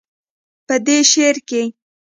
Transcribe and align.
پۀ 0.67 0.75
دې 0.85 0.97
شعر 1.11 1.37
کښې 1.47 1.63